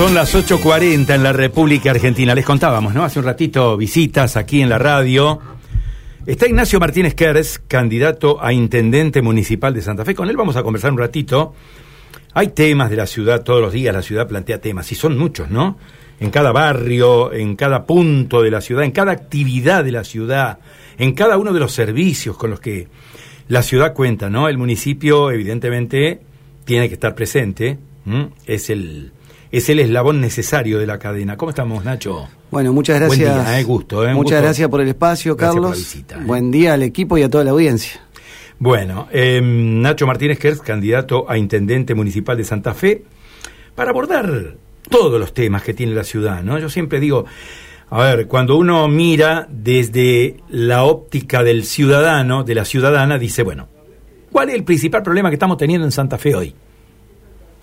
[0.00, 2.34] Son las 8.40 en la República Argentina.
[2.34, 3.04] Les contábamos, ¿no?
[3.04, 5.38] Hace un ratito visitas aquí en la radio.
[6.24, 10.14] Está Ignacio Martínez Kers, candidato a intendente municipal de Santa Fe.
[10.14, 11.52] Con él vamos a conversar un ratito.
[12.32, 15.50] Hay temas de la ciudad, todos los días la ciudad plantea temas, y son muchos,
[15.50, 15.76] ¿no?
[16.18, 20.60] En cada barrio, en cada punto de la ciudad, en cada actividad de la ciudad,
[20.96, 22.88] en cada uno de los servicios con los que
[23.48, 24.48] la ciudad cuenta, ¿no?
[24.48, 26.22] El municipio, evidentemente,
[26.64, 27.76] tiene que estar presente.
[28.46, 29.12] Es el
[29.52, 31.36] es el eslabón necesario de la cadena.
[31.36, 32.28] ¿Cómo estamos, Nacho?
[32.50, 33.34] Bueno, muchas gracias.
[33.34, 34.06] Buen día, eh, gusto.
[34.06, 35.76] Eh, muchas gracias por el espacio, Carlos.
[35.76, 36.24] visita, eh.
[36.24, 38.00] Buen día al equipo y a toda la audiencia.
[38.58, 43.02] Bueno, em, Nacho Martínez Kerz, candidato a intendente municipal de Santa Fe,
[43.74, 44.56] para abordar
[44.88, 46.58] todos los temas que tiene la ciudad, ¿no?
[46.58, 47.24] Yo siempre digo,
[47.88, 53.68] a ver, cuando uno mira desde la óptica del ciudadano, de la ciudadana, dice, bueno,
[54.30, 56.54] ¿cuál es el principal problema que estamos teniendo en Santa Fe hoy?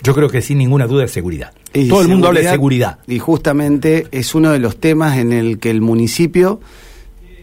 [0.04, 1.54] Yo creo que sin ninguna duda es seguridad.
[1.90, 3.00] Todo el mundo habla de seguridad.
[3.08, 6.60] Y justamente es uno de los temas en el que el municipio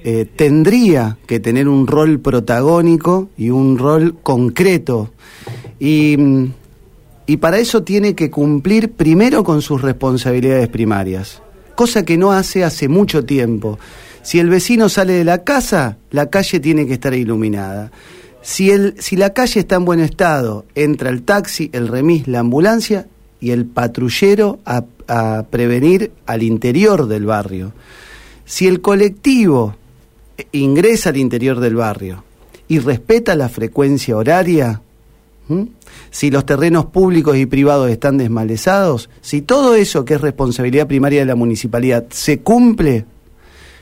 [0.03, 5.11] eh, tendría que tener un rol protagónico y un rol concreto.
[5.81, 6.17] Y,
[7.27, 11.43] y para eso tiene que cumplir primero con sus responsabilidades primarias,
[11.75, 13.79] cosa que no hace hace mucho tiempo.
[14.23, 17.91] Si el vecino sale de la casa, la calle tiene que estar iluminada.
[18.45, 22.41] Si, el, si la calle está en buen estado, entra el taxi, el remis, la
[22.41, 23.07] ambulancia
[23.41, 24.85] y el patrullero a,
[25.51, 27.73] prevenir al interior del barrio.
[28.45, 29.77] Si el colectivo
[30.53, 32.23] ingresa al interior del barrio
[32.69, 34.83] y respeta la frecuencia horaria,
[36.11, 41.21] si los terrenos públicos y privados están desmalezados, si todo eso que es responsabilidad primaria
[41.21, 43.07] de la municipalidad se cumple,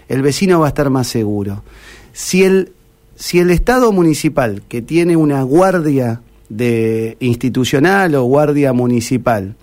[0.09, 1.65] el vecino va a estar más seguro.
[2.13, 2.73] Si el
[3.17, 9.57] si el Estado municipal, que tiene una guardia de institucional o guardia municipal,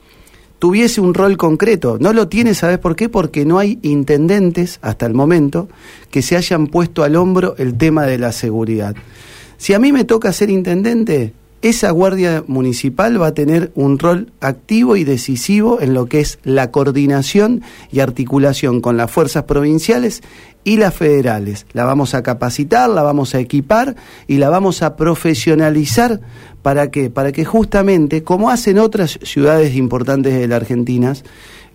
[0.59, 3.09] tuviese un rol concreto, no lo tiene, ¿sabes por qué?
[3.09, 5.69] Porque no hay intendentes hasta el momento
[6.11, 8.95] que se hayan puesto al hombro el tema de la seguridad.
[9.57, 14.31] Si a mí me toca ser intendente, esa guardia municipal va a tener un rol
[14.39, 17.61] activo y decisivo en lo que es la coordinación
[17.91, 20.21] y articulación con las fuerzas provinciales
[20.63, 21.65] y las federales.
[21.73, 23.95] La vamos a capacitar, la vamos a equipar
[24.27, 26.21] y la vamos a profesionalizar
[26.61, 31.13] para que para que justamente como hacen otras ciudades importantes de la Argentina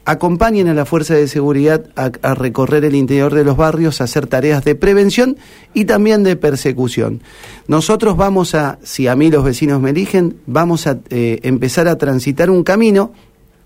[0.05, 4.27] acompañen a la fuerza de seguridad a, recorrer el interior de los barrios, a hacer
[4.27, 5.37] tareas de prevención
[5.73, 7.23] y también de persecución.
[7.69, 11.97] Nosotros vamos a, si a mí los vecinos me eligen, vamos a eh, empezar a
[11.97, 13.13] transitar un camino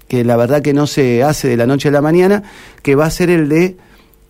[0.06, 2.42] que la verdad que no se hace de la noche a la mañana,
[2.82, 3.76] que va a ser el de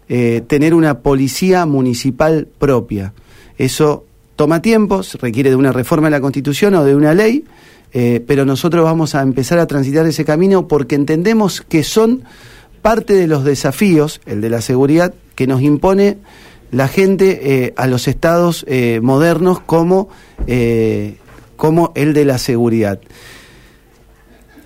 [0.09, 3.13] eh, tener una policía municipal propia.
[3.59, 4.05] Eso
[4.35, 7.45] toma tiempo, requiere de una reforma de la Constitución o de una ley,
[7.93, 12.25] eh, pero nosotros vamos a empezar a transitar ese camino porque entendemos que son
[12.83, 16.19] parte de los desafíos, el de la seguridad, que nos impone
[16.71, 20.09] la gente eh, a los estados eh, modernos como,
[21.57, 23.01] como el de la seguridad.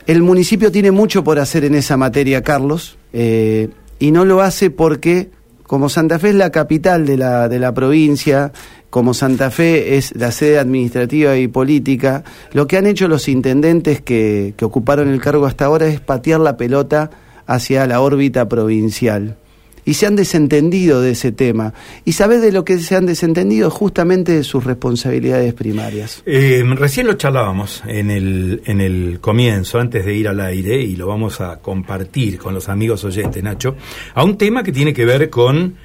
[0.07, 5.31] El municipio tiene mucho por hacer en esa materia, Carlos, y no lo hace porque,
[5.63, 8.53] como Santa Fe es la capital de la, de la provincia,
[8.93, 14.03] como Santa Fe es la sede administrativa y política, lo que han hecho los intendentes
[14.03, 17.11] que, ocuparon el cargo hasta ahora es patear la pelota
[17.47, 19.39] hacia la órbita provincial.
[19.87, 21.73] Y se han desentendido de ese tema.
[22.05, 23.71] ¿Y sabes de lo que se han desentendido?
[23.71, 26.23] Justamente de sus responsabilidades primarias.
[26.27, 30.97] Eh, recién lo charlábamos en el, en el comienzo, antes de ir al aire, y
[30.97, 33.75] lo vamos a compartir con los amigos oyentes, Nacho,
[34.13, 35.77] a un tema que tiene que ver con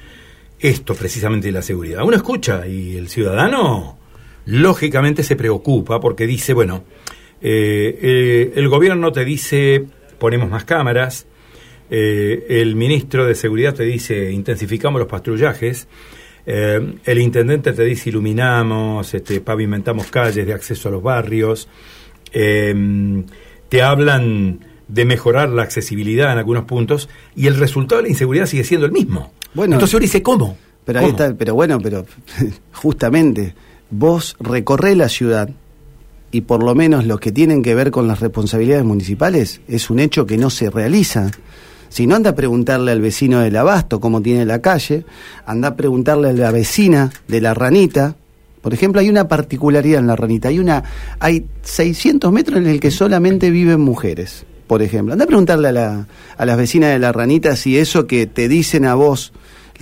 [0.60, 2.02] esto precisamente de la seguridad.
[2.04, 3.98] Uno escucha y el ciudadano
[4.46, 6.84] lógicamente se preocupa porque dice, bueno,
[7.40, 9.84] eh, eh, el gobierno te dice
[10.18, 11.26] ponemos más cámaras,
[11.90, 15.86] eh, el ministro de Seguridad te dice intensificamos los patrullajes,
[16.46, 21.68] el intendente te dice iluminamos, este, pavimentamos calles de acceso a los barrios,
[22.32, 28.46] te hablan de mejorar la accesibilidad en algunos puntos y el resultado de la inseguridad
[28.46, 29.30] sigue siendo el mismo.
[29.58, 30.56] Bueno, Entonces uno dice, ¿cómo?
[30.84, 32.06] Pero ahí está, pero bueno, pero
[32.72, 33.56] justamente
[33.90, 35.50] vos recorrés la ciudad
[36.30, 39.98] y por lo menos los que tienen que ver con las responsabilidades municipales es un
[39.98, 41.32] hecho que no se realiza.
[41.88, 45.04] Si no anda a preguntarle al vecino del abasto cómo tiene la calle,
[45.44, 48.14] anda a preguntarle a la vecina de la ranita.
[48.62, 50.50] Por ejemplo, hay una particularidad en la ranita.
[50.50, 50.84] Hay una,
[51.18, 54.46] hay 600 metros en el que solamente viven mujeres.
[54.68, 56.06] Por ejemplo, anda a preguntarle a, la,
[56.36, 59.32] a las vecinas de la ranita si eso que te dicen a vos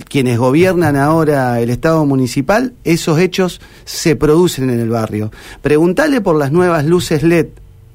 [0.05, 5.31] quienes gobiernan ahora el Estado municipal, esos hechos se producen en el barrio.
[5.61, 7.47] Preguntale por las nuevas luces LED,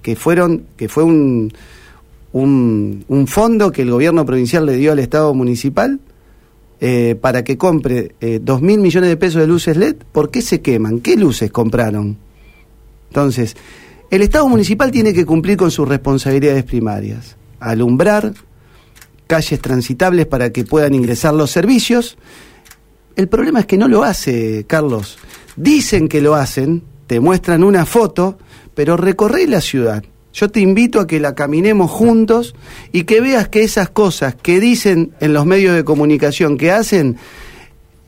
[0.03, 1.53] que fueron, que fue un,
[2.33, 6.01] un, fondo que el gobierno provincial le dio al Estado municipal
[6.81, 10.43] eh, para que compre eh, dos mil millones de pesos de luces LED, ¿por qué
[10.43, 11.01] se queman?
[11.01, 12.17] ¿Qué luces compraron?
[13.11, 13.57] Entonces,
[14.11, 18.33] el Estado municipal tiene que cumplir con sus responsabilidades primarias, alumbrar
[19.33, 22.19] calles transitables para que puedan ingresar los servicios.
[23.17, 25.17] El problema es que no lo hace, Carlos.
[25.57, 28.37] Dicen que lo hacen, te muestran una foto,
[28.75, 32.55] pero recorre la ciudad yo te invito a que la caminemos juntos
[32.91, 37.19] y que veas que esas cosas que dicen en los medios de comunicación que hacen,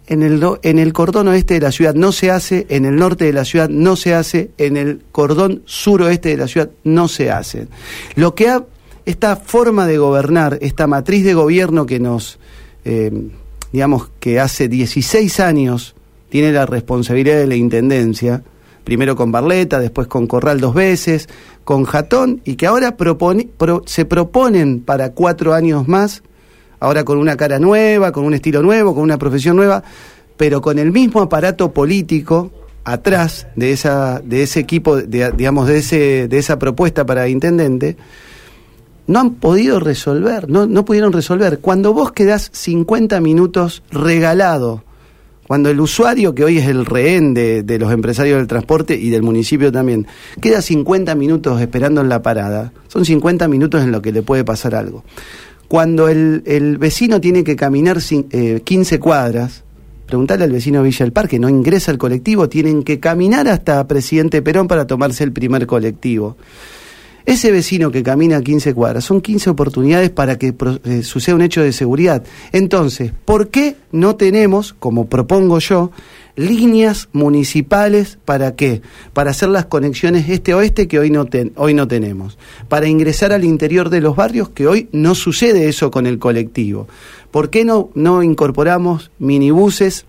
[0.07, 3.27] en el, en el cordón oeste de la ciudad no se hace, en el norte
[3.27, 7.31] de la ciudad no se hace, en el cordón suroeste de la ciudad no se
[7.31, 7.69] hace.
[8.15, 8.65] Lo que ha,
[9.07, 12.39] esta forma de gobernar, esta matriz de gobierno que nos,
[12.85, 13.13] eh,
[13.73, 15.95] digamos, que hace 16 años
[16.31, 18.43] tiene la responsabilidad de la intendencia,
[18.83, 21.29] primero con Barleta, después con Corral dos veces,
[21.65, 22.97] con Jatón, y que ahora
[23.87, 26.23] se proponen para cuatro años más,
[26.81, 29.83] ahora con una cara nueva, con un estilo nuevo, con una profesión nueva,
[30.37, 32.51] pero con el mismo aparato político
[32.85, 37.97] atrás de esa de ese equipo de, digamos de ese de esa propuesta para intendente
[39.07, 44.83] no han podido resolver no no pudieron resolver cuando vos quedás 50 minutos regalado
[45.47, 49.23] cuando el usuario, que hoy es el rehén de, los empresarios del transporte y del
[49.23, 50.07] municipio también,
[50.41, 54.45] queda 50 minutos esperando en la parada, son 50 minutos en lo que le puede
[54.45, 55.05] pasar algo.
[55.69, 59.65] Cuando el, vecino tiene que caminar 15 eh, cuadras,
[60.07, 63.87] preguntarle al vecino de Villa del Parque, no ingresa al colectivo, tienen que caminar hasta
[63.87, 66.37] Presidente Perón para tomarse el primer colectivo.
[67.27, 70.55] Ese vecino que camina 15 cuadras, son 15 oportunidades para que
[70.85, 72.23] eh, suceda un hecho de seguridad.
[72.53, 75.91] Entonces, ¿por qué no tenemos, como propongo yo,
[76.37, 78.83] líneas municipales para qué?
[79.15, 81.27] Para hacer las conexiones este-oeste que hoy no,
[81.57, 82.37] hoy no tenemos.
[82.69, 86.89] Para ingresar al interior de los barrios que hoy no sucede eso con el colectivo.
[87.31, 90.05] ¿Por qué no, no incorporamos minibuses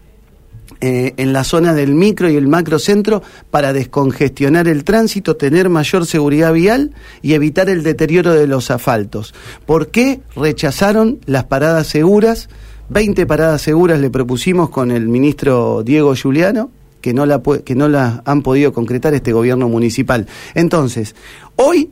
[0.88, 6.06] eh, en la zona del micro y el macrocentro para descongestionar el tránsito, tener mayor
[6.06, 6.92] seguridad vial
[7.24, 9.34] y evitar el deterioro de los asfaltos.
[9.66, 12.50] ¿Por qué rechazaron las paradas seguras?
[12.90, 16.70] 20 paradas seguras le propusimos con el ministro Diego Giuliano,
[17.02, 20.28] que no, la, que no las han podido concretar este gobierno municipal.
[20.54, 21.16] Entonces,
[21.56, 21.90] hoy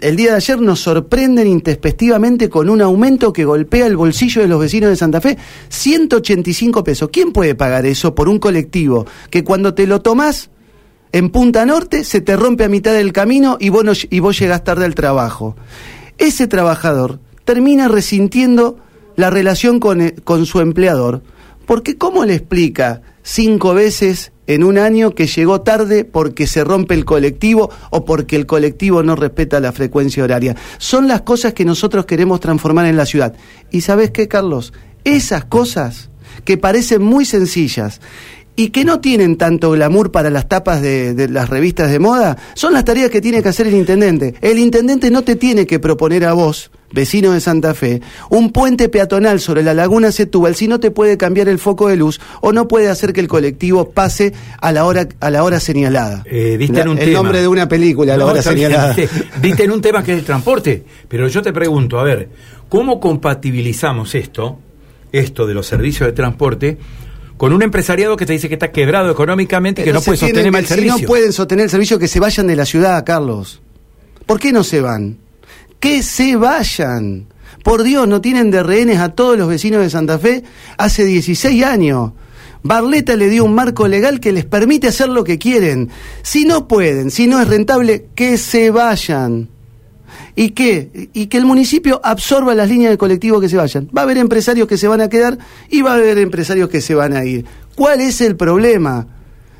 [0.00, 4.48] el día de ayer nos sorprenden intespectivamente con un aumento que golpea el bolsillo de
[4.48, 5.36] los vecinos de Santa Fe,
[5.68, 7.10] 185 pesos.
[7.12, 10.50] ¿Quién puede pagar eso por un colectivo que cuando te lo tomás
[11.12, 14.64] en Punta Norte se te rompe a mitad del camino y vos, y vos llegás
[14.64, 15.54] tarde al trabajo?
[16.16, 18.78] Ese trabajador termina resintiendo
[19.16, 21.22] la relación con, eh, con su empleador,
[21.66, 26.94] porque ¿cómo le explica cinco veces en un año que llegó tarde porque se rompe
[26.94, 30.56] el colectivo o porque el colectivo no respeta la frecuencia horaria.
[30.78, 33.34] Son las cosas que nosotros queremos transformar en la ciudad.
[33.70, 34.72] ¿Y sabes qué, Carlos?
[35.04, 36.10] Esas cosas
[36.44, 38.00] que parecen muy sencillas
[38.54, 42.36] y que no tienen tanto glamour para las tapas de, de, las revistas de moda,
[42.54, 44.34] son las tareas que tiene que hacer el intendente.
[44.42, 48.00] El intendente no te tiene que proponer a vos vecino de Santa Fe,
[48.30, 51.96] un puente peatonal sobre la laguna Setúbal si no te puede cambiar el foco de
[51.96, 55.60] luz o no puede hacer que el colectivo pase a la hora, a la hora
[55.60, 56.22] señalada.
[56.26, 58.94] Eh, en un el nombre de una película, a la hora señalada.
[59.40, 62.28] Viste, en un tema que es el transporte, pero yo te pregunto, a ver,
[62.68, 64.58] ¿cómo compatibilizamos esto,
[65.12, 66.78] esto de los servicios de transporte,
[67.36, 70.54] con un empresariado que te dice que está quebrado económicamente y que no puede sostener
[70.54, 70.96] el servicio.
[70.96, 73.60] Si no pueden sostener el servicio, que se vayan de la ciudad, Carlos.
[74.26, 75.18] ¿Por qué no se van?
[75.82, 77.26] Que se vayan.
[77.64, 80.44] Por Dios, no tienen de rehenes a todos los vecinos de Santa Fe
[80.78, 82.12] hace 16 años.
[82.62, 85.90] Barleta le dio un marco legal que les permite hacer lo que quieren.
[86.22, 89.48] Si no pueden, si no es rentable, que se vayan.
[90.36, 91.10] ¿Y qué?
[91.12, 93.90] Y que el municipio absorba las líneas de colectivo que se vayan.
[93.94, 95.36] Va a haber empresarios que se van a quedar
[95.68, 97.44] y va a haber empresarios que se van a ir.
[97.74, 99.08] ¿Cuál es el problema?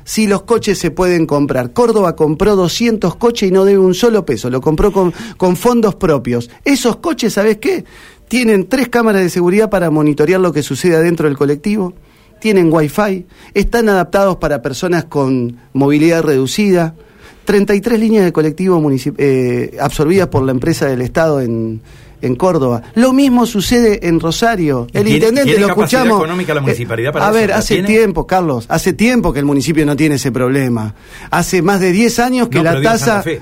[0.03, 1.73] Si los coches se pueden comprar.
[1.73, 5.13] Córdoba compró 200 coches y no debe un solo peso, lo compró con,
[5.55, 6.49] fondos propios.
[6.63, 7.85] Esos coches, ¿sabes qué?
[8.27, 11.93] Tienen tres cámaras de seguridad para monitorear lo que sucede adentro del colectivo,
[12.39, 16.95] tienen wifi, están adaptados para personas con movilidad reducida,
[17.45, 18.81] 33 líneas de colectivo
[19.17, 21.81] eh, absorbidas por la empresa del Estado en,
[22.23, 22.81] en Córdoba.
[22.95, 24.87] Lo mismo sucede en Rosario.
[24.93, 26.19] El intendente lo escuchamos.
[26.19, 29.95] económica la municipalidad para a ver, hace tiempo, Carlos, hace tiempo que el municipio no
[29.95, 30.95] tiene ese problema.
[31.29, 33.41] Hace más de 10 años que la tasa Santa Fe.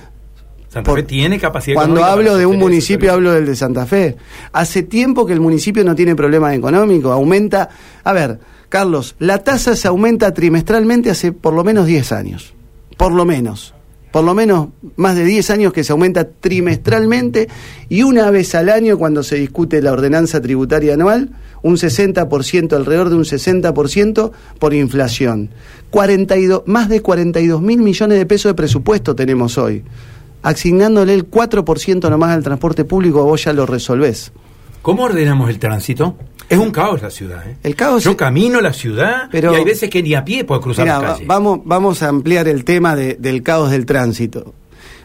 [0.68, 4.18] Santa Fe tiene capacidad Cuando hablo de un municipio hablo del de Santa Fe.
[4.52, 7.70] Hace tiempo que el municipio no tiene problemas económicos, aumenta,
[8.04, 12.54] a ver, Carlos, la tasa se aumenta trimestralmente hace por lo menos 10 años.
[12.98, 13.74] Por lo menos.
[14.12, 17.48] Por lo menos más de 10 años que se aumenta trimestralmente
[17.90, 21.30] y una vez al año cuando se discute la ordenanza tributaria anual,
[21.64, 25.50] un 60%, alrededor de un 60% por inflación.
[25.90, 29.84] 42, más de 42 mil millones de pesos de presupuesto tenemos hoy.
[30.44, 34.32] Asignándole el 4% nomás al transporte público, vos ya lo resolvés.
[34.82, 36.16] ¿Cómo ordenamos el tránsito?
[36.52, 37.48] Es un caos la ciudad.
[37.48, 37.58] ¿eh?
[37.64, 38.04] El caos.
[38.04, 41.00] Yo camino la ciudad Pero- y hay veces que ni a pie puedo cruzar Mira,
[41.02, 41.26] la calle.
[41.26, 44.54] vamos, vamos a ampliar el tema de- del caos del tránsito.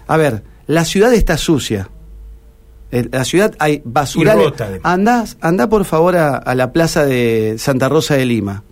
[0.09, 1.89] A ver, la ciudad está sucia.
[2.91, 4.43] El- la ciudad hay basurales.
[4.43, 4.81] Y rota, además.
[4.85, 8.63] Andá, andá por favor a, a la plaza de Santa Rosa de Lima.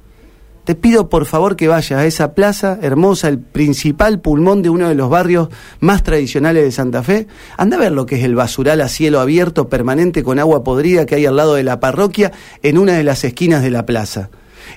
[0.65, 4.89] Te pido por favor que vayas a esa plaza hermosa, el principal pulmón de uno
[4.89, 5.49] de los barrios
[5.81, 7.27] más tradicionales de Santa Fe.
[7.59, 11.05] Anda a ver lo que es el basural a cielo abierto permanente con agua podrida
[11.05, 14.31] que hay al lado de la parroquia en una de las esquinas de la plaza.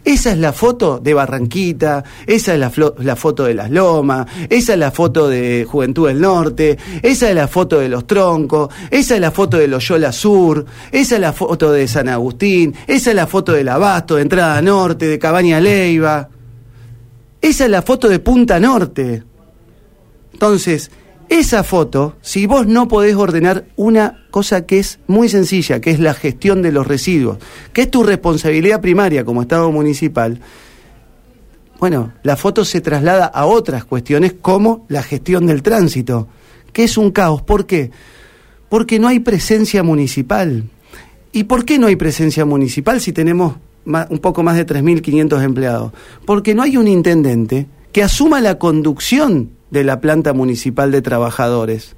[0.04, 4.80] Esa es la foto de Barranquita, esa es la, foto de Las Lomas, esa es
[4.80, 9.22] la foto de Juventud del Norte, esa es la foto de Los Troncos, esa es
[9.22, 13.28] la foto de Loyola Sur, esa es la foto de San Agustín, esa es la
[13.28, 16.30] foto del Abasto, de Entrada Norte, de Cabaña Leiva.
[17.42, 19.24] Esa es la foto de Punta Norte.
[20.34, 20.92] Entonces,
[21.30, 26.00] esa foto, si vos no podés ordenar una cosa que es muy sencilla, que es
[26.00, 27.38] la gestión de los residuos,
[27.74, 30.40] que es tu responsabilidad primaria como Estado municipal,
[31.80, 36.28] bueno, la foto se traslada a otras cuestiones como la gestión del tránsito,
[36.74, 37.42] que es un caos.
[37.42, 37.92] ¿Por qué?
[38.70, 40.64] Porque no hay presencia municipal.
[41.32, 45.92] ¿Y por qué no hay presencia municipal si tenemos un poco más de 3.500 empleados?
[46.26, 51.96] Porque no hay un intendente que asuma la conducción de la planta municipal de trabajadores.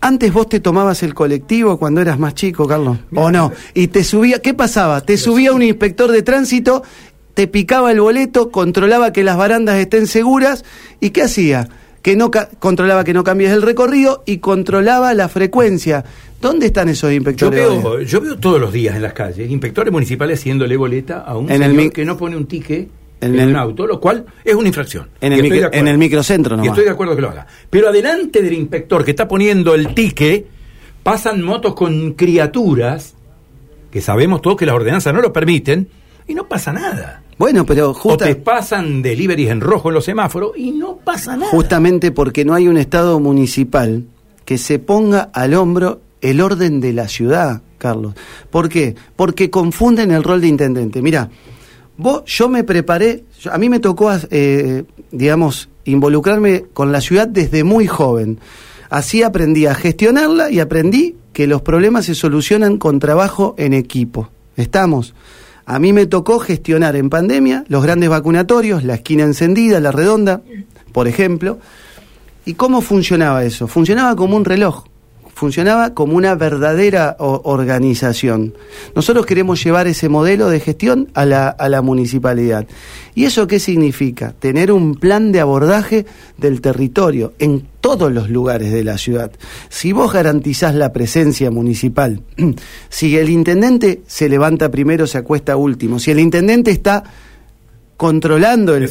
[0.00, 3.52] Antes vos te tomabas el colectivo cuando eras más chico, Carlos, ¿o no?
[3.72, 5.00] Y te subía, ¿qué pasaba?
[5.02, 6.82] Te subía un inspector de tránsito,
[7.34, 10.64] te picaba el boleto, controlaba que las barandas estén seguras
[10.98, 11.68] y ¿qué hacía?
[12.02, 16.04] Que no controlaba que no cambies el recorrido y controlaba la frecuencia.
[16.40, 17.60] ¿Dónde están esos inspectores?
[17.60, 21.48] veo, yo veo todos los días en las calles inspectores municipales haciéndole boleta a un
[21.48, 22.88] En señor que no pone un ticket
[23.22, 25.08] en en, el- un auto, lo cual es una infracción.
[25.20, 26.72] En Y el micro- en el microcentro Y nomás.
[26.72, 27.46] estoy de acuerdo que lo haga.
[27.70, 30.46] Pero adelante del inspector que está poniendo el ticket,
[31.02, 33.14] pasan motos con criaturas,
[33.90, 35.88] que sabemos todos que las ordenanzas no lo permiten,
[36.26, 37.22] y no pasa nada.
[37.38, 41.36] Bueno, pero O justa- te pasan deliveries en rojo en los semáforos y no pasa
[41.36, 41.50] nada.
[41.50, 44.04] justamente porque no hay un Estado municipal
[44.44, 48.14] que se ponga al hombro el orden de la ciudad, Carlos.
[48.50, 48.94] ¿Por qué?
[49.16, 51.02] Porque confunden el rol de intendente.
[51.02, 51.30] Mira,
[51.96, 57.64] vos, yo me preparé, a mí me tocó, eh, digamos, involucrarme con la ciudad desde
[57.64, 58.38] muy joven.
[58.90, 64.28] Así aprendí a gestionarla y aprendí que los problemas se solucionan con trabajo en equipo.
[64.56, 65.14] ¿Estamos?
[65.64, 70.42] A mí me tocó gestionar en pandemia los grandes vacunatorios, la esquina encendida, la redonda,
[70.92, 71.58] por ejemplo.
[72.44, 73.68] ¿Y cómo funcionaba eso?
[73.68, 74.84] Funcionaba como un reloj,
[75.42, 78.54] funcionaba como una verdadera organización.
[78.94, 82.64] Nosotros queremos llevar ese modelo de gestión a la, a la municipalidad.
[83.16, 84.36] ¿Y eso qué significa?
[84.38, 86.06] Tener un plan de abordaje
[86.38, 89.32] del territorio en todos los lugares de la ciudad.
[89.68, 92.22] Si vos garantizás la presencia municipal,
[92.88, 97.02] si el intendente se levanta primero, se acuesta último, si el intendente está
[97.96, 98.88] controlando el,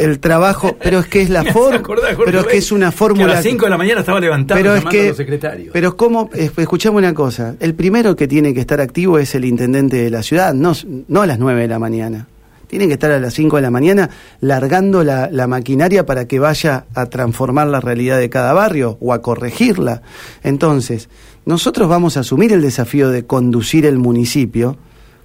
[0.00, 1.82] el- trabajo, pero es que es la forma,
[2.24, 3.32] pero es que es una que fórmula.
[3.32, 5.70] a las 5 de la mañana estaba levantado pero es llamando a que, los secretarios.
[5.72, 9.44] pero cómo, es- escuchame una cosa, el primero que tiene que estar activo es el
[9.44, 10.72] intendente de la ciudad, no,
[11.08, 12.26] no a las 9 de la mañana.
[12.66, 14.10] Tiene que estar a las 5 de la mañana
[14.42, 19.14] largando la, la maquinaria para que vaya a transformar la realidad de cada barrio o
[19.14, 20.02] a corregirla.
[20.42, 21.08] Entonces,
[21.46, 24.76] nosotros vamos a asumir el desafío de conducir el municipio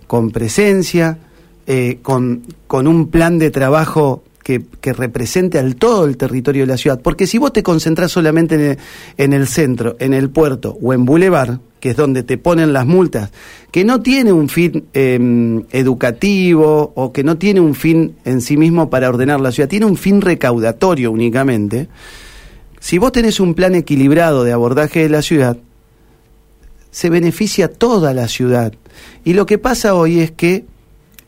[0.07, 1.17] con presencia,
[1.67, 6.67] eh, con, con un plan de trabajo que, que represente al todo el territorio de
[6.67, 7.01] la ciudad.
[7.01, 8.77] Porque si vos te concentrás solamente en el,
[9.17, 12.85] en el centro, en el puerto o en Boulevard, que es donde te ponen las
[12.85, 13.31] multas,
[13.71, 18.55] que no tiene un fin eh, educativo o que no tiene un fin en sí
[18.55, 21.89] mismo para ordenar la ciudad, tiene un fin recaudatorio únicamente,
[22.79, 25.57] si vos tenés un plan equilibrado de abordaje de la ciudad,
[26.91, 28.73] se beneficia toda la ciudad.
[29.23, 30.65] Y lo que pasa hoy es que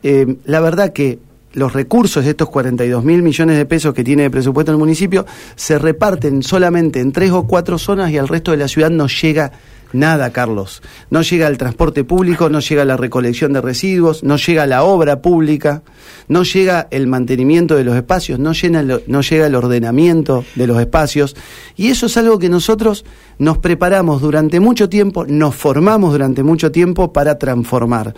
[0.08, 1.18] eh, la verdad que
[1.52, 5.26] los recursos de estos 42 mil millones de pesos que tiene de presupuesto el municipio
[5.56, 9.08] se reparten solamente en tres o cuatro zonas y al resto de la ciudad no
[9.08, 9.50] llega
[9.92, 10.80] nada, Carlos.
[11.10, 15.20] No llega el transporte público, no llega la recolección de residuos, no llega la obra
[15.20, 15.82] pública,
[16.28, 21.34] no llega el mantenimiento de los espacios, no, llega el ordenamiento de los espacios.
[21.74, 23.04] Y eso es algo que nosotros
[23.38, 28.14] nos preparamos durante mucho tiempo, nos formamos durante mucho tiempo para transformar.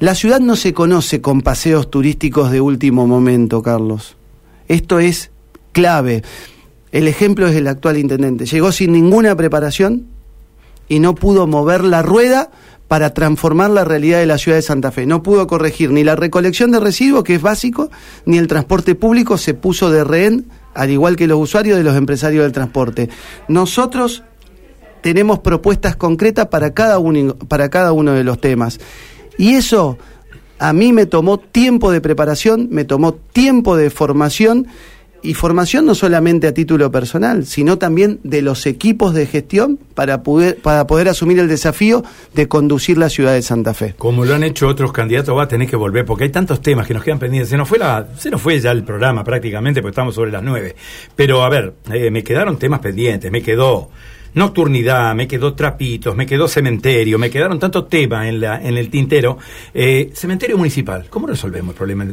[0.00, 4.16] La ciudad no se conoce con paseos turísticos de último momento, Carlos.
[4.66, 5.30] Esto es
[5.72, 6.22] clave.
[6.90, 8.44] El ejemplo es el actual intendente.
[8.44, 10.06] Llegó sin ninguna preparación
[10.88, 12.50] y no pudo mover la rueda
[12.88, 15.06] para transformar la realidad de la ciudad de Santa Fe.
[15.06, 17.90] No pudo corregir ni la recolección de residuos, que es básico,
[18.26, 21.96] ni el transporte público se puso de rehén, al igual que los usuarios de los
[21.96, 23.08] empresarios del transporte.
[23.46, 24.24] Nosotros
[25.02, 28.80] tenemos propuestas concretas para cada uno, para cada uno de los temas.
[29.38, 29.98] Y eso
[30.58, 34.66] a mí me tomó tiempo de preparación, me tomó tiempo de formación
[35.24, 40.22] y formación no solamente a título personal, sino también de los equipos de gestión para
[40.22, 43.94] poder, para poder asumir el desafío de conducir la ciudad de Santa Fe.
[43.96, 46.86] Como lo han hecho otros candidatos, va a tener que volver, porque hay tantos temas
[46.86, 47.48] que nos quedan pendientes.
[47.48, 50.42] Se nos fue, la, se nos fue ya el programa prácticamente, porque estamos sobre las
[50.42, 50.76] nueve.
[51.16, 53.88] Pero a ver, eh, me quedaron temas pendientes, me quedó
[54.34, 58.90] nocturnidad, me quedó trapitos, me quedó cementerio, me quedaron tantos temas en, la, en el
[58.90, 59.38] tintero.
[59.72, 62.06] Eh, cementerio municipal, ¿cómo resolvemos el problema?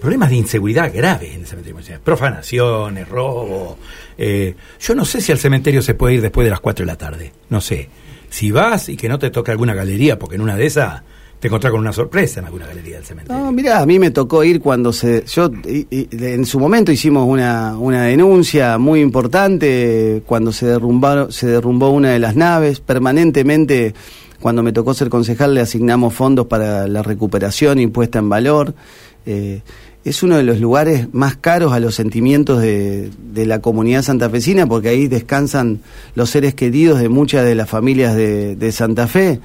[0.00, 2.00] problemas de inseguridad graves en el cementerio municipal.
[2.00, 3.78] Profanaciones, robo.
[4.16, 6.86] Eh, yo no sé si al cementerio se puede ir después de las 4 de
[6.86, 7.32] la tarde.
[7.48, 7.88] No sé.
[8.28, 11.02] Si vas y que no te toque alguna galería, porque en una de esas
[11.38, 13.42] te encontrás con una sorpresa en alguna galería del cementerio.
[13.42, 15.24] No, mira, a mí me tocó ir cuando se.
[15.26, 21.90] Yo, en su momento hicimos una, una denuncia muy importante cuando se, derrumbaron, se derrumbó
[21.90, 22.80] una de las naves.
[22.80, 23.94] Permanentemente,
[24.40, 28.74] cuando me tocó ser concejal, le asignamos fondos para la recuperación impuesta en valor.
[29.26, 29.60] Eh,
[30.06, 34.88] es uno de los lugares más caros a los sentimientos de, la comunidad santafesina porque
[34.88, 35.80] ahí descansan
[36.14, 39.40] los seres queridos de muchas de las familias de, Santa Fe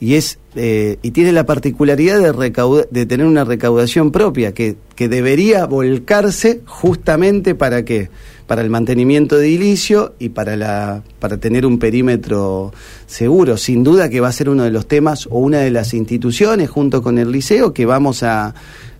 [0.00, 5.08] y es eh, y tiene la particularidad de, de tener una recaudación propia que, que
[5.08, 8.08] debería volcarse justamente para qué
[8.46, 12.72] para el mantenimiento de edilicio y para la para tener un perímetro
[13.06, 13.56] seguro.
[13.56, 16.70] Sin duda que va a ser uno de los temas o una de las instituciones
[16.70, 18.54] junto con el liceo que vamos a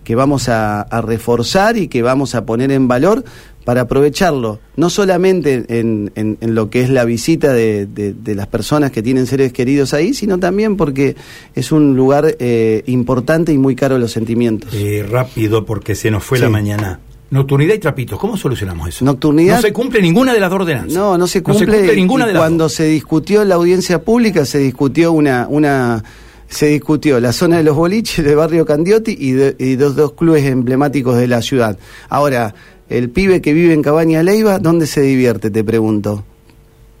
[0.07, 3.25] que vamos a, reforzar y que vamos a poner en valor
[3.65, 8.91] para aprovecharlo, no solamente en, en, lo que es la visita de, de, las personas
[8.91, 11.17] que tienen seres queridos ahí, sino también porque
[11.55, 14.73] es un lugar eh, importante y muy caro los sentimientos.
[14.73, 17.01] Eh, rápido, porque se nos fue la mañana.
[17.29, 19.03] Nocturnidad y trapitos, ¿cómo solucionamos eso?
[19.03, 19.57] Nocturnidad.
[19.57, 20.93] No se cumple ninguna de las dos ordenanzas.
[20.93, 24.59] No, no se cumple, ninguna de las Cuando se discutió en la audiencia pública, se
[24.59, 26.01] discutió una, una
[26.47, 31.17] se discutió la zona de los boliches de barrio Candiotti y, dos, dos clubes emblemáticos
[31.17, 31.77] de la ciudad.
[32.09, 32.55] Ahora,
[32.89, 35.49] el pibe que vive en Cabaña Leiva, ¿dónde se divierte?
[35.49, 36.23] Te pregunto.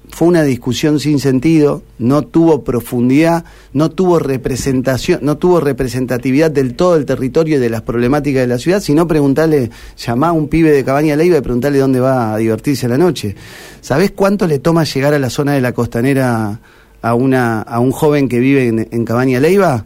[0.09, 6.75] Fue una discusión sin sentido, no tuvo profundidad, no tuvo representación, no tuvo representatividad del
[6.75, 10.47] todo el territorio y de las problemáticas de la ciudad, sino preguntarle, llamá a un
[10.47, 13.35] pibe de Cabaña Leiva y preguntarle dónde va a divertirse la noche.
[13.81, 16.61] ¿Sabés cuánto le toma llegar a la zona de la costanera
[17.07, 19.85] a, una, a un joven que vive en, Cabaña Leiva,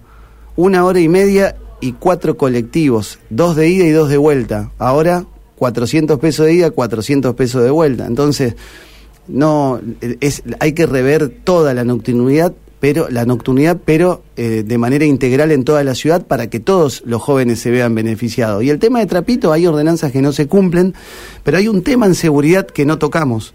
[0.55, 4.71] una hora y media y cuatro colectivos, dos de ida y dos de vuelta.
[4.77, 5.25] Ahora
[5.57, 8.07] 400 pesos de ida, 400 pesos de vuelta.
[8.07, 8.55] Entonces,
[9.27, 9.79] no
[10.19, 15.51] es hay que rever toda la nocturnidad, pero la nocturnidad, pero eh, de manera integral
[15.51, 18.63] en toda la ciudad para que todos los jóvenes se vean beneficiados.
[18.63, 20.95] Y el tema de Trapito, hay ordenanzas que no se cumplen,
[21.43, 23.53] pero hay un tema en seguridad que no tocamos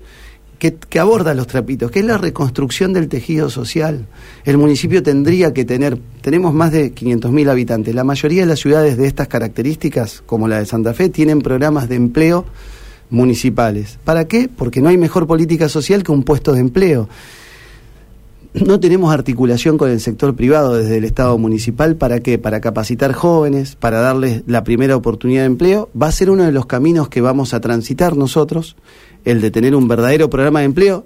[0.58, 4.06] que, aborda los trapitos, que es la reconstrucción del tejido social.
[4.44, 8.96] El municipio tendría que tener, tenemos más de 500.000 habitantes, la mayoría de las ciudades
[8.96, 12.44] de estas características, como la de Santa Fe, tienen programas de empleo
[13.10, 13.98] municipales.
[14.04, 14.48] ¿Para qué?
[14.48, 17.08] Porque no hay mejor política social que un puesto de empleo.
[18.64, 21.96] No tenemos articulación con el sector privado desde el Estado municipal.
[21.96, 22.38] ¿Para qué?
[22.38, 25.90] Para capacitar jóvenes, para darles la primera oportunidad de empleo.
[26.00, 28.74] Va a ser uno de los caminos que vamos a transitar nosotros
[29.26, 31.04] el de tener un verdadero programa de empleo.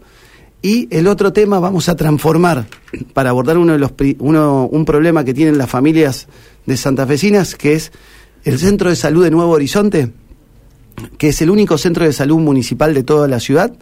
[0.63, 2.67] Y el otro tema vamos a transformar
[3.15, 6.29] para abordar uno de los uno, un problema que tienen las familias
[6.67, 7.91] de santafesinas, que es
[8.45, 10.13] el Centro de Salud de Nuevo Horizonte,
[11.19, 13.73] que es el único centro de salud municipal de toda la ciudad,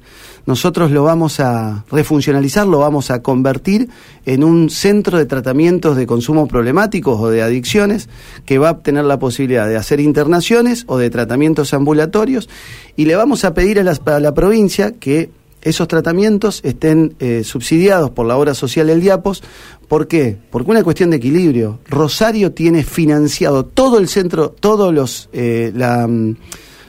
[0.46, 3.90] nosotros lo vamos a refuncionalizar, lo vamos a convertir
[4.24, 8.08] en un centro de tratamientos de consumo problemáticos o de adicciones
[8.46, 12.48] que va a tener la posibilidad de hacer internaciones o de tratamientos ambulatorios
[12.96, 18.10] y le vamos a pedir a la, a provincia que esos tratamientos estén eh, subsidiados
[18.10, 19.42] por la obra social del Diapos.
[19.86, 20.36] ¿Por qué?
[20.50, 21.80] Porque una cuestión de equilibrio.
[21.88, 25.28] Rosario tiene financiado todo el centro, todos los...
[25.32, 26.32] Eh, mm,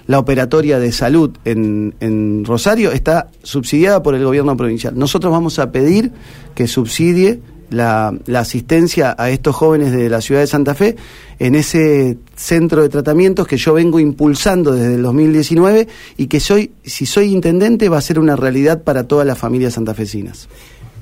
[0.09, 4.97] la operatoria de salud en, Rosario está subsidiada por el gobierno provincial.
[4.97, 6.11] Nosotros vamos a pedir
[6.55, 10.95] que subsidie la, asistencia a estos jóvenes de la ciudad de Santa Fe
[11.37, 16.71] en ese centro de tratamientos que yo vengo impulsando desde el 2019 y que soy,
[16.83, 20.49] si soy intendente, va a ser una realidad para todas las familias santafesinas.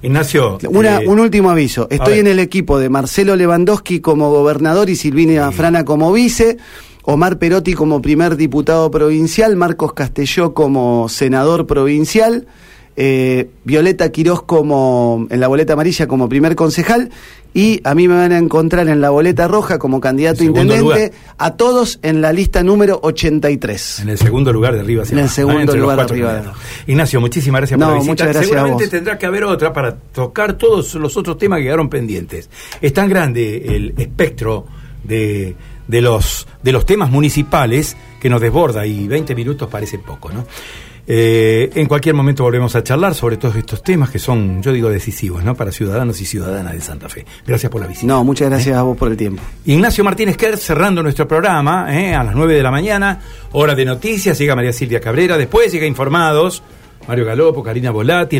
[0.01, 0.57] Ignacio.
[0.69, 1.87] Una, eh, un último aviso.
[1.89, 6.57] Estoy en el equipo de Marcelo Lewandowski como gobernador y Silvina Frana como vice.
[7.09, 12.47] Omar Perotti como primer diputado provincial, Marcos Castelló como senador provincial,
[12.97, 17.09] eh, Violeta Quirós como en la boleta amarilla como primer concejal
[17.53, 21.11] y a mí me van a encontrar en la boleta roja como candidato intendente, lugar.
[21.37, 24.01] a todos en la lista número 83.
[24.01, 25.03] En el segundo lugar de arriba.
[25.09, 26.53] En el segundo lugar de arriba.
[26.87, 28.11] Ignacio, muchísimas gracias no, por la visita.
[28.11, 31.87] Muchas gracias Seguramente tendrá que haber otra para tocar todos los otros temas que quedaron
[31.87, 32.49] pendientes.
[32.81, 34.65] Es tan grande el espectro
[35.05, 35.55] de,
[35.87, 40.45] de, los, de los temas municipales que nos desborda y 20 minutos parece poco, ¿no?
[41.09, 44.89] Eh, en cualquier momento volvemos a charlar sobre todos estos temas que son, yo digo,
[44.89, 45.55] decisivos ¿no?
[45.55, 47.25] para ciudadanos y ciudadanas de Santa Fe.
[47.45, 48.07] Gracias por la visita.
[48.07, 48.77] No, muchas gracias ¿Eh?
[48.77, 49.41] a vos por el tiempo.
[49.65, 52.13] Ignacio Martínez Kerr cerrando nuestro programa ¿eh?
[52.13, 53.21] a las 9 de la mañana,
[53.53, 56.61] hora de noticias, llega María Silvia Cabrera, después llega Informados,
[57.07, 58.37] Mario Galopo, Karina Volati,